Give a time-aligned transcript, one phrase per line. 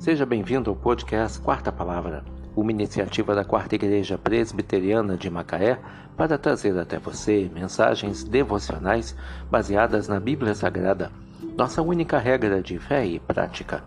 [0.00, 2.24] Seja bem-vindo ao podcast Quarta Palavra,
[2.56, 5.78] uma iniciativa da Quarta Igreja Presbiteriana de Macaé
[6.16, 9.14] para trazer até você mensagens devocionais
[9.50, 11.12] baseadas na Bíblia Sagrada,
[11.54, 13.84] nossa única regra de fé e prática.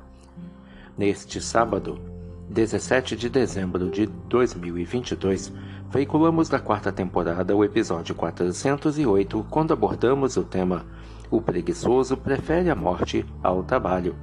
[0.96, 2.00] Neste sábado,
[2.48, 5.52] 17 de dezembro de 2022,
[5.90, 10.86] veiculamos da quarta temporada o episódio 408, quando abordamos o tema
[11.32, 14.16] O preguiçoso prefere a morte ao trabalho.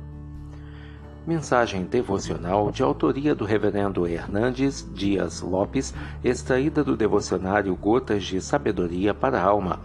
[1.26, 5.92] Mensagem devocional de autoria do Reverendo Hernandes Dias Lopes,
[6.24, 9.80] extraída do devocionário Gotas de Sabedoria para a Alma,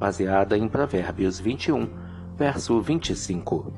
[0.00, 1.88] baseada em Provérbios 21,
[2.36, 3.72] verso 25.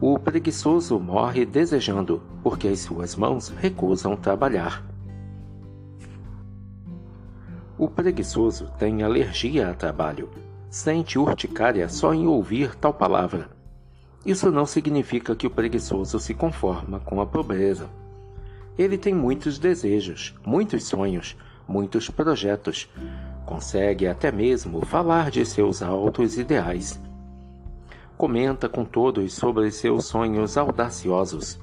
[0.00, 4.84] O preguiçoso morre desejando, porque as suas mãos recusam trabalhar.
[7.78, 10.28] O preguiçoso tem alergia a trabalho.
[10.68, 13.61] Sente urticária só em ouvir tal palavra
[14.24, 17.88] isso não significa que o preguiçoso se conforma com a pobreza.
[18.78, 22.88] Ele tem muitos desejos, muitos sonhos, muitos projetos.
[23.44, 27.00] Consegue até mesmo falar de seus altos ideais.
[28.16, 31.58] Comenta com todos sobre seus sonhos audaciosos.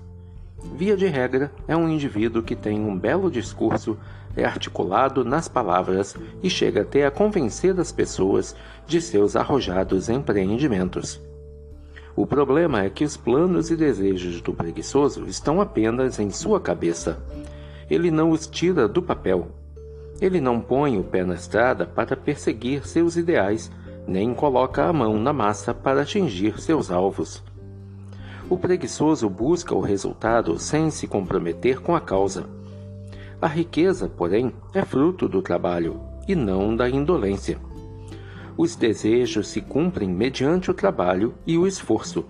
[0.75, 3.97] Via de regra, é um indivíduo que tem um belo discurso,
[4.35, 8.53] é articulado nas palavras e chega até a convencer as pessoas
[8.85, 11.21] de seus arrojados empreendimentos.
[12.19, 17.17] O problema é que os planos e desejos do preguiçoso estão apenas em sua cabeça.
[17.89, 19.47] Ele não os tira do papel.
[20.19, 23.71] Ele não põe o pé na estrada para perseguir seus ideais,
[24.05, 27.41] nem coloca a mão na massa para atingir seus alvos.
[28.49, 32.43] O preguiçoso busca o resultado sem se comprometer com a causa.
[33.41, 37.68] A riqueza, porém, é fruto do trabalho e não da indolência
[38.59, 42.25] os desejos se cumprem mediante o trabalho e o esforço.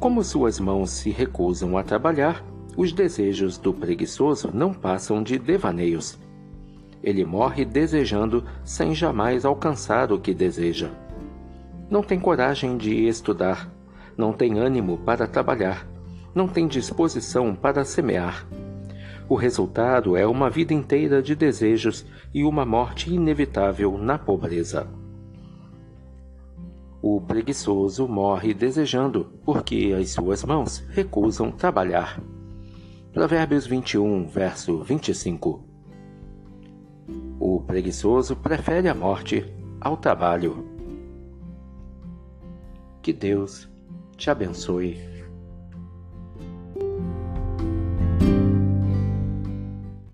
[0.00, 2.42] Como suas mãos se recusam a trabalhar,
[2.74, 6.18] os desejos do preguiçoso não passam de devaneios.
[7.02, 10.88] Ele morre desejando sem jamais alcançar o que deseja.
[11.90, 13.70] Não tem coragem de estudar,
[14.16, 15.86] não tem ânimo para trabalhar,
[16.34, 18.46] não tem disposição para semear.
[19.28, 24.88] O resultado é uma vida inteira de desejos e uma morte inevitável na pobreza.
[27.00, 32.20] O preguiçoso morre desejando, porque as suas mãos recusam trabalhar.
[33.12, 35.64] Provérbios 21, verso 25.
[37.38, 39.46] O preguiçoso prefere a morte
[39.80, 40.66] ao trabalho.
[43.00, 43.68] Que Deus
[44.16, 45.17] te abençoe